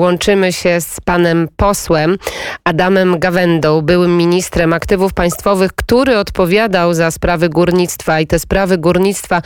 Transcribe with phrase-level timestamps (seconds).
[0.00, 2.16] Łączymy się z panem posłem
[2.64, 9.40] Adamem Gawędą, byłym ministrem aktywów państwowych, który odpowiadał za sprawy górnictwa i te sprawy górnictwa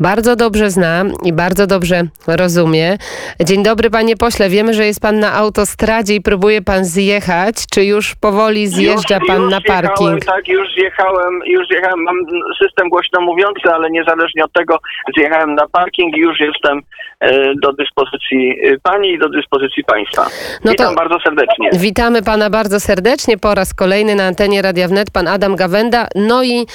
[0.00, 2.96] bardzo dobrze zna i bardzo dobrze rozumie.
[3.40, 7.54] Dzień dobry panie pośle, wiemy, że jest pan na autostradzie i próbuje pan zjechać.
[7.74, 10.00] Czy już powoli zjeżdża już, pan już na parking?
[10.00, 12.02] Jechałem, tak, już zjechałem, już zjechałem.
[12.02, 12.16] Mam
[12.62, 14.78] system głośno mówiący, ale niezależnie od tego
[15.16, 16.80] zjechałem na parking i już jestem
[17.20, 20.36] e, do dyspozycji e, pani i do dyspozycji państwa.
[20.64, 21.70] No Witam bardzo serdecznie.
[21.72, 26.06] Witamy pana bardzo serdecznie po raz kolejny na antenie Radia Wnet, pan Adam Gawenda.
[26.14, 26.66] No i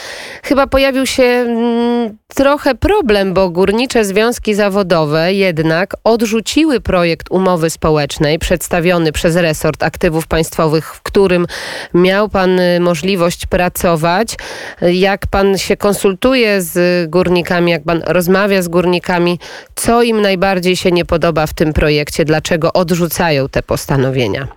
[0.44, 8.40] chyba pojawił się mm, trochę problem, bo górnicze związki zawodowe jednak odrzuciły projekt umowy społecznej
[8.40, 11.46] przedstawiony przez resort aktywów państwowych, w którym
[11.94, 14.36] miał pan y, możliwość pracować.
[14.82, 19.40] Jak pan się konsultuje z górnikami, jak pan rozmawia z górnikami,
[19.76, 23.15] co im najbardziej się nie podoba w tym projekcie, dlaczego odrzucają
[23.50, 24.48] te postanowienia?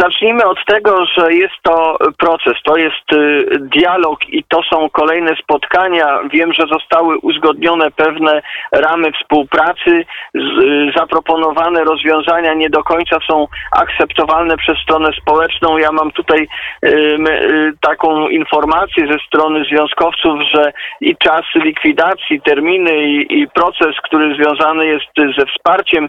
[0.00, 5.36] Zacznijmy od tego, że jest to proces, to jest y, dialog i to są kolejne
[5.36, 6.18] spotkania.
[6.32, 8.42] Wiem, że zostały uzgodnione pewne
[8.72, 15.78] ramy współpracy, y, zaproponowane rozwiązania nie do końca są akceptowalne przez stronę społeczną.
[15.78, 16.48] Ja mam tutaj
[16.84, 24.86] y, taką informację ze strony związkowców, że i czas likwidacji, terminy i, proces, który związany
[24.86, 26.08] jest ze wsparciem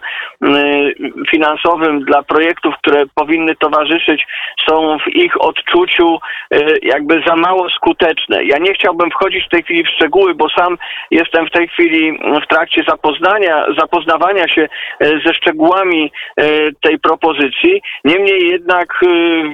[1.32, 4.28] finansowym dla projektów, które powinny towarzyszyć,
[4.70, 6.20] są w ich odczuciu
[6.54, 8.44] y, jakby za mało skuteczne.
[8.44, 10.78] Ja nie chciałbym wchodzić w tej chwili w szczegóły, bo sam
[11.12, 17.82] jestem w tej chwili w trakcie zapoznania, zapoznawania się y, ze szczegółami y, tej propozycji.
[18.06, 18.88] Niemniej jednak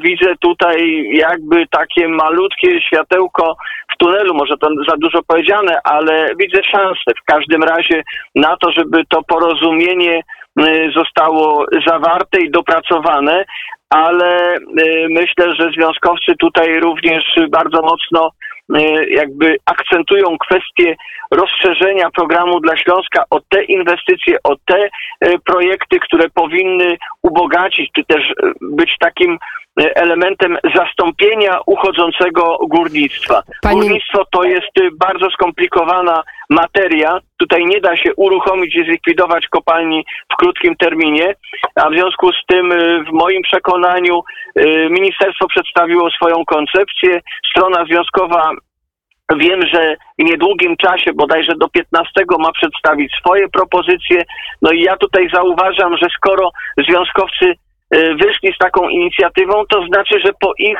[0.03, 3.55] widzę tutaj jakby takie malutkie światełko
[3.93, 8.03] w tunelu, może to za dużo powiedziane, ale widzę szansę w każdym razie
[8.35, 10.21] na to, żeby to porozumienie
[10.95, 13.45] zostało zawarte i dopracowane,
[13.91, 18.31] ale y, myślę, że związkowcy tutaj również bardzo mocno
[18.77, 20.95] y, jakby akcentują kwestię
[21.31, 28.03] rozszerzenia programu dla Śląska o te inwestycje, o te y, projekty, które powinny ubogacić, czy
[28.07, 29.37] też być takim
[29.77, 33.43] elementem zastąpienia uchodzącego górnictwa.
[33.61, 37.19] Pani- Górnictwo to jest y, bardzo skomplikowana materia.
[37.37, 41.35] Tutaj nie da się uruchomić i zlikwidować kopalni w krótkim terminie,
[41.75, 44.21] a w związku z tym y, w moim przekonaniu
[44.59, 47.21] y, ministerstwo przedstawiło swoją koncepcję.
[47.51, 48.51] Strona związkowa
[49.39, 54.23] Wiem, że w niedługim czasie, bodajże do 15, ma przedstawić swoje propozycje.
[54.61, 56.49] No i ja tutaj zauważam, że skoro
[56.87, 57.55] związkowcy y,
[57.91, 60.77] wyszli z taką inicjatywą, to znaczy, że po ich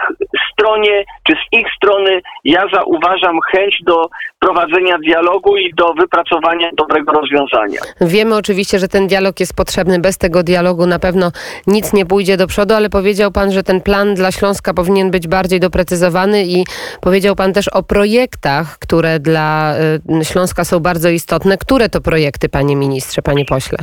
[0.52, 4.06] stronie, czy z ich strony ja zauważam chęć do
[4.40, 7.80] prowadzenia dialogu i do wypracowania dobrego rozwiązania.
[8.02, 10.00] Wiemy oczywiście, że ten dialog jest potrzebny.
[10.00, 11.32] Bez tego dialogu na pewno
[11.68, 15.28] nic nie pójdzie do przodu, ale powiedział Pan, że ten plan dla Śląska powinien być
[15.28, 16.64] bardziej doprecyzowany i
[17.02, 19.74] powiedział Pan też o projektach, które dla
[20.22, 21.58] y, Śląska są bardzo istotne.
[21.58, 23.78] Które to projekty, Panie Ministrze, Panie Pośle?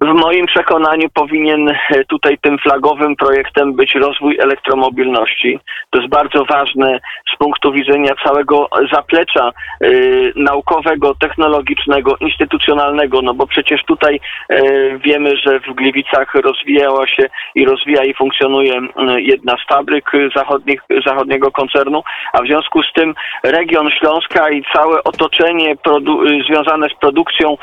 [0.00, 5.58] W moim przekonaniu powinien e, tutaj tym flagowym projektem być rozwój elektromobilności.
[5.90, 7.00] To jest bardzo ważne
[7.34, 9.90] z punktu widzenia całego zaplecza e,
[10.36, 14.62] naukowego, technologicznego, instytucjonalnego, no bo przecież tutaj e,
[14.98, 17.22] wiemy, że w Gliwicach rozwijała się
[17.54, 18.80] i rozwija i funkcjonuje
[19.16, 22.02] jedna z fabryk zachodnich, zachodniego koncernu,
[22.32, 25.76] a w związku z tym region Śląska i całe otoczenie
[26.48, 27.56] związane z produkcją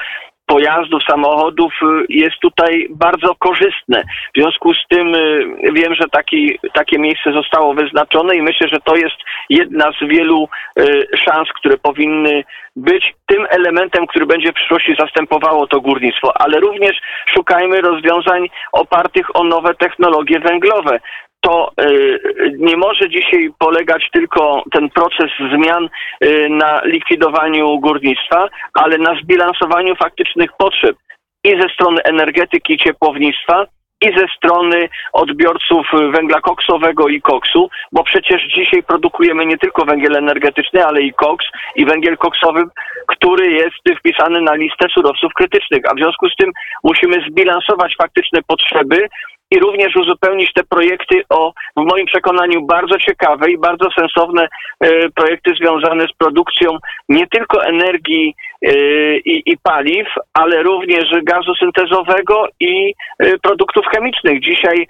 [0.45, 4.03] pojazdów, samochodów y, jest tutaj bardzo korzystne.
[4.35, 8.79] W związku z tym y, wiem, że taki, takie miejsce zostało wyznaczone i myślę, że
[8.83, 9.15] to jest
[9.49, 10.47] jedna z wielu
[10.79, 12.43] y, szans, które powinny
[12.75, 16.97] być tym elementem, który będzie w przyszłości zastępowało to górnictwo, ale również
[17.35, 20.99] szukajmy rozwiązań opartych o nowe technologie węglowe
[21.41, 22.19] to y,
[22.57, 25.89] nie może dzisiaj polegać tylko ten proces zmian
[26.23, 30.95] y, na likwidowaniu górnictwa, ale na zbilansowaniu faktycznych potrzeb
[31.43, 33.65] i ze strony energetyki i ciepłownictwa,
[34.01, 40.15] i ze strony odbiorców węgla koksowego i koksu, bo przecież dzisiaj produkujemy nie tylko węgiel
[40.15, 41.45] energetyczny, ale i koks
[41.75, 42.63] i węgiel koksowy,
[43.07, 46.51] który jest wpisany na listę surowców krytycznych, a w związku z tym
[46.83, 49.09] musimy zbilansować faktyczne potrzeby
[49.51, 54.47] i również uzupełnić te projekty o, w moim przekonaniu, bardzo ciekawe i bardzo sensowne
[54.79, 56.77] e, projekty związane z produkcją
[57.09, 58.73] nie tylko energii e,
[59.17, 64.43] i, i paliw, ale również gazu syntezowego i e, produktów chemicznych.
[64.43, 64.87] Dzisiaj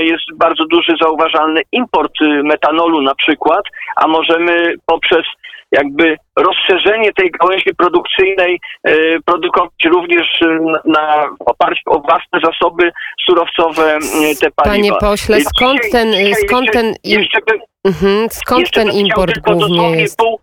[0.00, 2.12] jest bardzo duży zauważalny import
[2.44, 3.64] metanolu na przykład,
[3.96, 5.22] a możemy poprzez
[5.72, 12.92] jakby rozszerzenie tej gałęzi produkcyjnej e, produkować również e, na oparciu o własne zasoby
[13.26, 13.98] surowcowe
[14.40, 14.70] te paliwa.
[14.70, 18.90] Panie pośle, skąd Dzisiaj- ten, dzisiaj skąd jeszcze- ten, im, Jeszcze bym, mhm, skąd ten
[18.90, 20.18] import głównie jest?
[20.18, 20.40] Pół,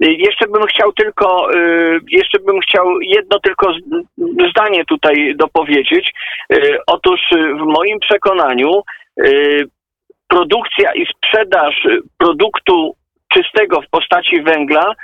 [0.00, 1.48] jeszcze bym chciał tylko,
[2.10, 3.72] jeszcze bym chciał jedno tylko
[4.50, 6.12] zdanie tutaj dopowiedzieć.
[6.86, 8.82] Otóż w moim przekonaniu
[10.28, 11.74] produkcja i sprzedaż
[12.18, 12.96] produktu
[13.34, 14.94] czystego w postaci węgla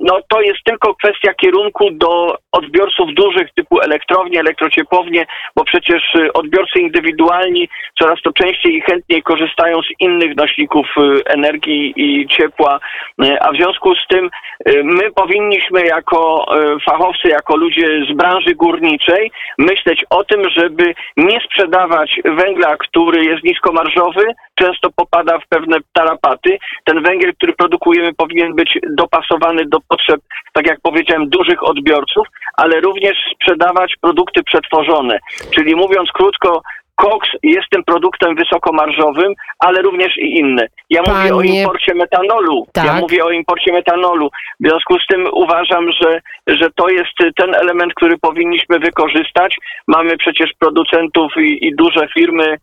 [0.00, 5.26] no to jest tylko kwestia kierunku do odbiorców dużych typu elektrownie, elektrociepłownie,
[5.56, 7.68] bo przecież y, odbiorcy indywidualni
[7.98, 12.80] coraz to częściej i chętniej korzystają z innych nośników y, energii i ciepła,
[13.24, 14.30] y, a w związku z tym
[14.68, 16.46] y, my powinniśmy jako
[16.76, 23.24] y, fachowcy, jako ludzie z branży górniczej myśleć o tym, żeby nie sprzedawać węgla, który
[23.24, 24.24] jest niskomarżowy,
[24.54, 26.58] często popada w pewne tarapaty.
[26.84, 29.27] Ten węgiel, który produkujemy powinien być dopasowany
[29.66, 30.20] do potrzeb,
[30.52, 32.26] tak jak powiedziałem, dużych odbiorców,
[32.56, 35.18] ale również sprzedawać produkty przetworzone.
[35.54, 36.62] Czyli mówiąc krótko,
[36.96, 40.66] koks jest tym produktem wysokomarżowym, ale również i inne.
[40.90, 42.66] Ja mówię o Panie- imporcie metanolu.
[42.76, 43.00] Ja Tak.
[43.00, 44.30] mówię o imporcie metanolu.
[44.60, 49.56] W związku z tym uważam, że, że to jest ten element, który powinniśmy wykorzystać.
[49.88, 52.58] Mamy przecież producentów i, i duże firmy y,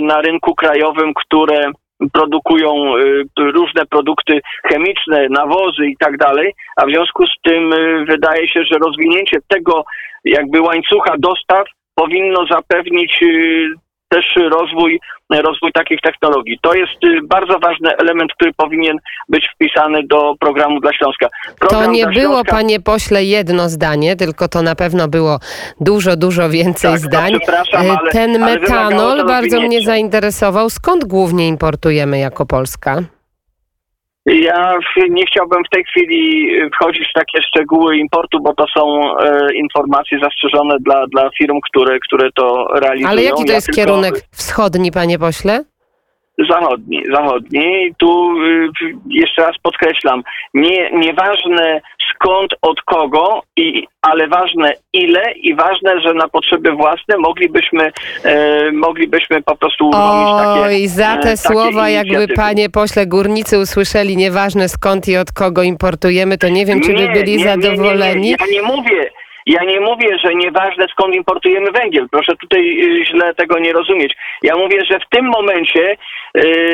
[0.00, 1.70] na rynku krajowym, które
[2.12, 8.04] produkują y, różne produkty chemiczne, nawozy i tak dalej, a w związku z tym y,
[8.04, 9.84] wydaje się, że rozwinięcie tego
[10.24, 13.68] jakby łańcucha dostaw powinno zapewnić y,
[14.12, 15.00] też rozwój,
[15.30, 16.58] rozwój takich technologii.
[16.62, 18.96] To jest y, bardzo ważny element, który powinien
[19.28, 21.26] być wpisany do programu dla Śląska.
[21.46, 25.38] To Program nie dla było, Śląska, panie pośle, jedno zdanie, tylko to na pewno było
[25.80, 27.34] dużo, dużo więcej Tak, to zdań.
[27.34, 30.70] E, ale- Ten metanol to bardzo mnie zainteresował.
[30.70, 33.02] Skąd głównie importujemy jako Polska?
[34.26, 34.74] Ja
[35.10, 40.18] nie chciałbym w tej chwili wchodzić w takie szczegóły importu, bo to są e, informacje
[40.22, 43.10] zastrzeżone dla, dla firm, które, które to realizują.
[43.10, 45.64] Ale jaki to Ja jest tylko- kierunek wschodni, panie pośle?
[46.50, 47.94] Zachodni, zachodni.
[47.98, 48.68] Tu y,
[49.08, 50.22] jeszcze raz podkreślam,
[50.54, 51.80] nie, nieważne
[52.22, 57.92] skąd, od kogo, i, ale ważne ile i ważne, że na potrzeby własne moglibyśmy,
[58.24, 63.06] e, moglibyśmy po prostu uruchomić takie Oj, za e, te takie słowa, jakby panie pośle
[63.06, 67.36] górnicy usłyszeli, nieważne skąd i od kogo importujemy, to nie wiem, czy by Nie, byli
[67.36, 68.22] nie, zadowoleni.
[68.22, 69.10] Nie, nie, Ja nie mówię,
[69.46, 72.08] ja nie mówię, że nieważne skąd importujemy węgiel.
[72.10, 74.16] Proszę tutaj y, źle tego nie rozumieć.
[74.42, 75.96] Ja mówię, że w tym momencie
[76.36, 76.71] y, sprawy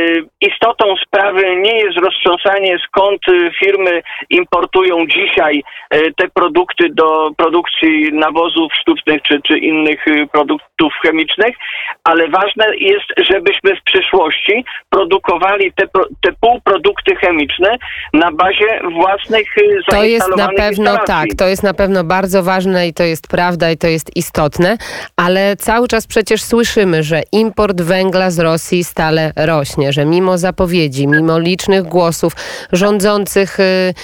[1.68, 5.62] nie jest roztrząsanie skąd y, firmy importują dzisiaj
[5.94, 10.26] y, te produkty do produkcji nawozów sztucznych czy, czy innych y,
[10.78, 11.56] produktów chemicznych,
[12.04, 15.84] ale ważne jest, żebyśmy w przyszłości produkowali te,
[16.20, 17.76] te półprodukty chemiczne
[18.12, 21.06] na bazie własnych y, To jest na pewno instalacji.
[21.06, 24.76] tak, to jest na pewno bardzo ważne i to jest prawda i to jest istotne,
[25.16, 31.06] ale cały czas przecież słyszymy, że import węgla z Rosji stale rośnie, że mimo zapowiedzi,
[31.06, 32.32] mimo licznych głosów
[32.72, 33.94] rządzących y,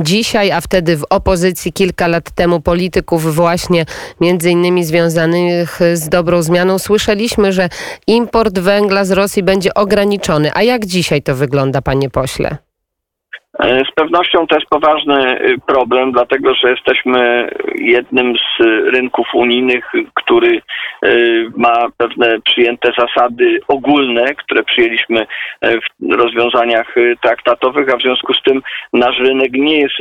[0.00, 3.84] dzisiaj, a wtedy w opozycji kilka lat temu polityków właśnie
[4.20, 7.68] między innymi związanych z dobrą zmianą, słyszeliśmy, że
[8.06, 10.50] import węgla z Rosji będzie ograniczony.
[10.54, 12.48] A jak dzisiaj to wygląda, panie pośle?
[13.58, 19.84] E, Z pewnością to jest poważny y, problem, dlatego że jesteśmy jednym z rynków unijnych,
[20.14, 20.60] który
[21.04, 25.26] y, ma pewne przyjęte zasady ogólne, które przyjęliśmy
[25.60, 28.62] e, w rozwiązaniach y, traktatowych, a w związku z tym
[28.92, 29.94] nasz rynek nie jest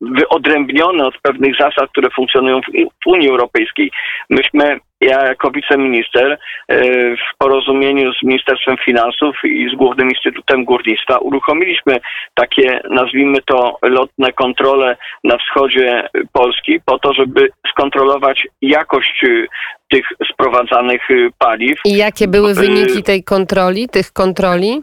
[0.00, 2.64] w- wyodrębniony od pewnych zasad, które funkcjonują w
[3.04, 3.90] w Unii Europejskiej.
[4.30, 6.80] Myśmy, ja jako wiceminister, e,
[7.16, 12.00] w porozumieniu z Ministerstwem Finansów i z Głównym Instytutem Górnictwa uruchomiliśmy
[12.34, 19.46] takie, nazwijmy to, lotne kontrole na wschodzie Polski po to, żeby skontrolować jakość y,
[19.90, 21.78] tych sprowadzanych y, paliw.
[21.84, 24.82] I jakie były Y, wyniki tej kontroli, tych kontroli?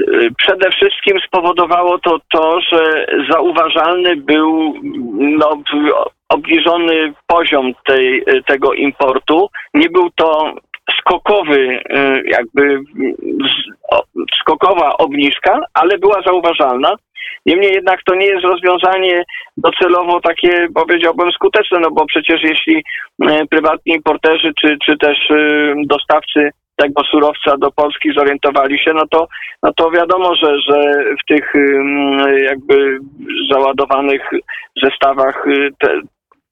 [0.00, 4.74] Y, Przede wszystkim spowodowało to to, że zauważalny był
[5.14, 5.62] no,
[6.28, 9.48] obniżony poziom tej, tego importu.
[9.74, 10.54] Nie był to
[11.00, 12.80] skokowy, y, jakby
[14.40, 16.96] skokowa obniżka, ale była zauważalna.
[17.46, 19.22] Niemniej jednak to nie jest rozwiązanie
[19.56, 25.74] docelowo takie, powiedziałbym, skuteczne, no bo przecież jeśli y, prywatni importerzy czy, czy też y,
[25.86, 29.28] dostawcy tego surowca do Polski zorientowali się, no to,
[29.62, 31.52] no to wiadomo, że, że w tych
[32.42, 32.98] jakby
[33.52, 34.30] załadowanych
[34.82, 36.00] zestawach y, te,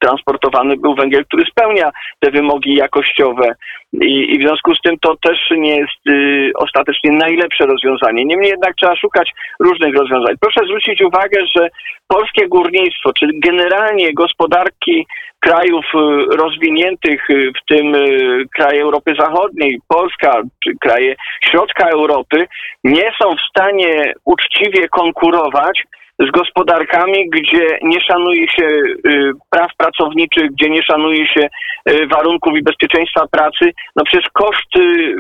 [0.05, 3.55] transportowany był węgiel, który spełnia te wymogi jakościowe.
[3.93, 8.25] I, i w związku z tym to też nie jest y, ostatecznie najlepsze rozwiązanie.
[8.25, 9.31] Niemniej jednak trzeba szukać
[9.61, 10.35] różnych rozwiązań.
[10.41, 11.69] Proszę zwrócić uwagę, że
[12.09, 15.07] polskie górnictwo, czyli generalnie gospodarki
[15.41, 21.15] krajów y, rozwiniętych, y, w tym y, kraje Europy Zachodniej, Polska czy kraje
[21.51, 22.47] środka Europy,
[22.85, 25.83] nie są w stanie uczciwie konkurować
[26.19, 31.49] z gospodarkami, gdzie nie szanuje się y, praw pracowniczych, gdzie nie szanuje się
[31.91, 33.73] y, warunków i bezpieczeństwa pracy.
[33.97, 35.15] No przecież koszty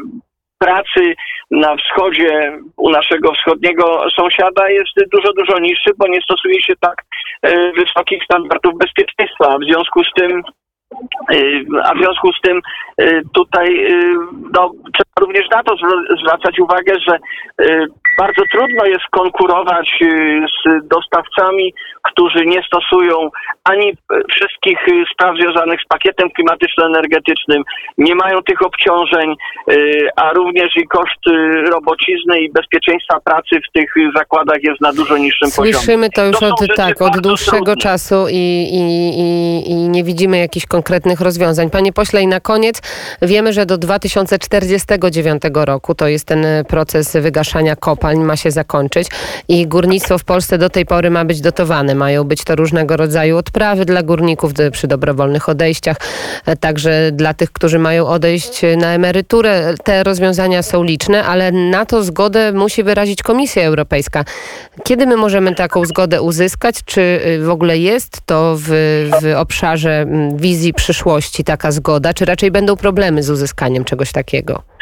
[0.58, 1.14] pracy
[1.50, 7.02] na wschodzie u naszego wschodniego sąsiada jest dużo, dużo niższy, bo nie stosuje się tak
[7.46, 9.58] y, wysokich standardów bezpieczeństwa.
[9.58, 10.42] W związku z tym
[11.84, 12.60] A w związku z tym
[13.34, 13.86] tutaj
[14.54, 14.72] no,
[15.20, 17.16] również na to zwr- zwracać uwagę, że
[17.66, 17.86] y,
[18.18, 20.06] bardzo trudno jest konkurować y,
[20.56, 23.30] z dostawcami, którzy nie stosują
[23.64, 23.94] ani y,
[24.30, 24.78] wszystkich
[25.12, 27.62] spraw związanych z pakietem klimatyczno-energetycznym,
[27.98, 29.34] nie mają tych obciążeń,
[30.16, 31.24] a również i koszt
[31.72, 35.72] robocizny i bezpieczeństwa pracy w tych zakładach jest na dużo niższym poziomie.
[35.74, 37.76] Słyszymy to już To od, tak, od dłuższego trudne.
[37.76, 38.80] czasu i, i,
[39.20, 41.70] i, i nie widzimy jakichś konkretnych rozwiązań.
[41.70, 42.82] Panie pośle, i na koniec
[43.22, 43.78] wiemy, że do
[45.10, 49.08] 2049 roku, to jest ten e, proces wygaszania kopalń, ma się zakończyć
[49.48, 51.94] i górnictwo w Polsce do tej pory ma być dotowane.
[51.94, 55.96] Mają być to różnego rodzaju odprawy dla górników przy dobrowolnych odejściach,
[56.46, 59.74] e, także dla tych, którzy mają odejść e, na emeryturę.
[59.84, 64.24] Te rozwiązania są liczne, ale na to zgodę musi wyrazić Komisja Europejska.
[64.84, 66.76] Kiedy my możemy taką zgodę uzyskać?
[66.84, 68.68] Czy w ogóle jest to w,
[69.22, 74.73] w obszarze wizji przyszłości taka zgoda, czy raczej będą problemy z uzyskaniem czegoś takiego?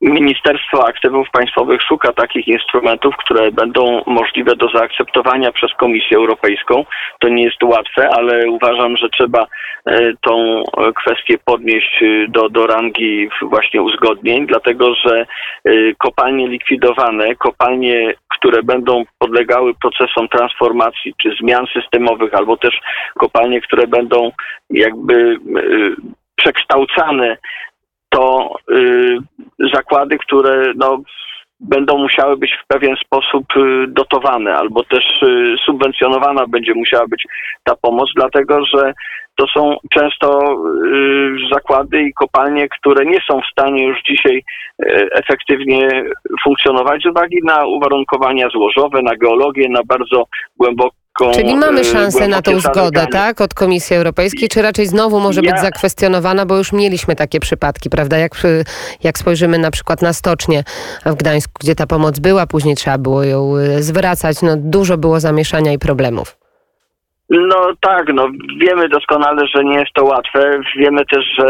[0.00, 6.84] Ministerstwo Aktywów Państwowych szuka takich instrumentów, które będą możliwe do zaakceptowania przez Komisję Europejską.
[7.18, 9.46] To nie jest łatwe, ale uważam, że trzeba
[9.86, 15.26] e, tą e, kwestię podnieść e, do, do rangi właśnie uzgodnień, dlatego że
[15.98, 22.80] kopalnie likwidowane, kopalnie, które będą podlegały procesom transformacji czy zmian systemowych, albo też
[23.18, 24.30] kopalnie, które będą
[24.70, 25.36] jakby
[26.36, 27.36] przekształcane
[28.10, 29.18] to y,
[29.74, 30.98] zakłady, które no,
[31.60, 37.24] będą musiały być w pewien sposób y, dotowane, albo też y, subwencjonowana będzie musiała być
[37.64, 38.92] ta pomoc, dlatego że
[39.36, 40.56] to są często
[41.52, 44.42] zakłady i kopalnie, które nie są w stanie już dzisiaj
[45.12, 45.88] efektywnie
[46.44, 50.24] funkcjonować z uwagi na uwarunkowania złożowe, na geologię, na bardzo
[50.56, 50.99] głęboką
[51.34, 55.40] Czyli mamy y, szansę na tą zgodę, tak, od Komisji Europejskiej, czy raczej znowu może
[55.40, 58.18] być Ja- zakwestionowana, bo już mieliśmy takie przypadki, prawda?
[58.18, 58.64] Jak, przy-
[59.04, 60.64] jak spojrzymy na przykład na stocznię
[61.06, 65.20] w Gdańsku, gdzie ta pomoc była, później trzeba było ją y, zwracać, no dużo było
[65.20, 66.36] zamieszania i problemów.
[67.32, 68.28] No tak, no
[68.60, 70.60] wiemy doskonale, że nie jest to łatwe.
[70.78, 71.44] Wiemy też, że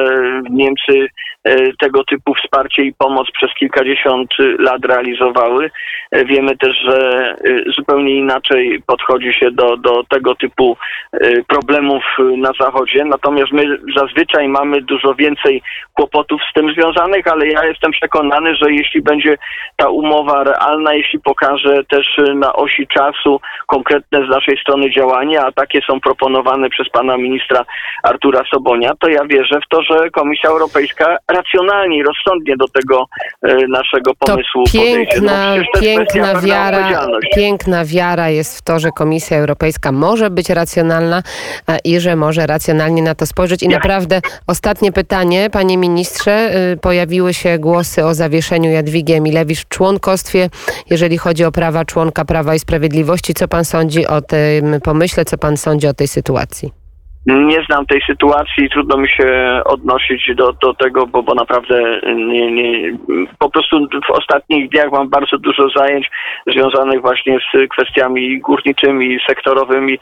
[0.50, 1.39] Niemcy e,
[1.80, 5.70] tego typu wsparcie i pomoc przez kilkadziesiąt lat realizowały.
[6.10, 10.76] E, Wiemy też, że e, zupełnie inaczej podchodzi się do, do tego typu
[11.12, 11.18] e,
[11.48, 12.02] problemów
[12.36, 13.04] na Zachodzie.
[13.04, 15.62] Natomiast my zazwyczaj mamy dużo więcej
[15.94, 19.36] kłopotów z tym związanych, ale ja jestem przekonany, że jeśli będzie
[19.76, 25.52] ta umowa realna, jeśli pokaże też na osi czasu konkretne z naszej strony działania, a
[25.52, 27.64] takie są proponowane przez pana ministra
[28.02, 33.04] Artura Sobonia, to ja wierzę w to, że Komisja Europejska racjonalnie i rozsądnie do tego
[33.42, 38.78] e, naszego pomysłu piękna, No, to jest kwestia piękna wiara, piękna wiara jest w to,
[38.80, 41.22] że Komisja Europejska może być racjonalna
[41.68, 43.62] e, i że może racjonalnie na to spojrzeć.
[43.62, 49.60] I Ja- naprawdę ostatnie pytanie, panie ministrze, y, pojawiły się głosy o zawieszeniu Jadwigi Emilewicz
[49.64, 50.50] w członkostwie,
[50.90, 53.34] jeżeli chodzi o prawa członka Prawa i Sprawiedliwości.
[53.34, 56.79] Co pan sądzi o tym pomyśle, co pan sądzi o tej sytuacji?
[57.26, 62.52] Nie znam tej sytuacji trudno mi się odnosić do, do tego, bo, bo naprawdę nie,
[62.52, 62.98] nie,
[63.38, 66.10] po prostu w ostatnich dniach mam bardzo dużo zajęć
[66.46, 69.98] związanych właśnie z kwestiami górniczymi, sektorowymi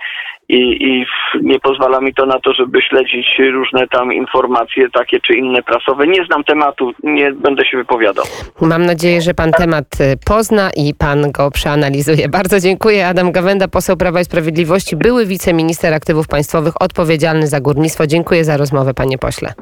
[0.49, 1.07] i, i
[1.43, 6.07] nie pozwala mi to na to, żeby śledzić różne tam informacje takie czy inne prasowe.
[6.07, 8.25] Nie znam tematu, nie będę się wypowiadał.
[8.61, 12.29] Mam nadzieję, że pan temat y, pozna i pan go przeanalizuje.
[12.39, 13.09] Bardzo dziękuję.
[13.09, 18.07] Adam Gawenda, poseł Prawa i Sprawiedliwości, były wiceminister aktywów państwowych, odpowiedzialny za górnictwo.
[18.07, 19.53] Dziękuję za rozmowę, panie pośle.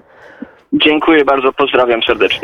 [0.72, 2.40] Dziękuję bardzo, pozdrawiam serdecznie.